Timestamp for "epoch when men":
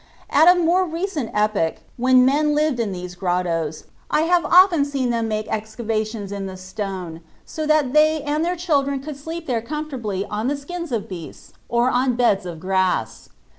1.31-2.55